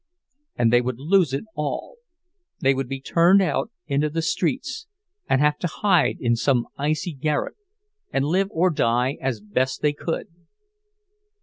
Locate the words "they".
0.73-0.81, 2.59-2.73, 9.83-9.93